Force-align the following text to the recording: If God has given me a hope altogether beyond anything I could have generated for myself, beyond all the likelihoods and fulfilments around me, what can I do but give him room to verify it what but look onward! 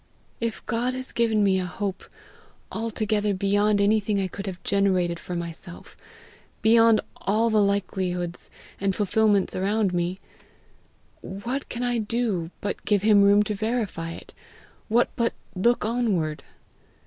If 0.39 0.65
God 0.65 0.95
has 0.95 1.11
given 1.11 1.43
me 1.43 1.59
a 1.59 1.65
hope 1.67 2.05
altogether 2.71 3.35
beyond 3.35 3.79
anything 3.79 4.19
I 4.19 4.27
could 4.27 4.47
have 4.47 4.63
generated 4.63 5.19
for 5.19 5.35
myself, 5.35 5.95
beyond 6.63 7.01
all 7.17 7.51
the 7.51 7.61
likelihoods 7.61 8.49
and 8.79 8.95
fulfilments 8.95 9.55
around 9.55 9.93
me, 9.93 10.19
what 11.21 11.69
can 11.69 11.83
I 11.83 11.99
do 11.99 12.49
but 12.61 12.83
give 12.83 13.03
him 13.03 13.21
room 13.21 13.43
to 13.43 13.53
verify 13.53 14.09
it 14.13 14.33
what 14.89 15.09
but 15.15 15.35
look 15.53 15.85
onward! 15.85 16.41